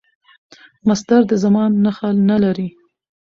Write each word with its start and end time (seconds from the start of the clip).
مصدر 0.87 1.21
د 1.27 1.31
زمان 1.43 1.71
نخښه 1.83 2.09
نه 2.29 2.37
لري. 2.43 2.67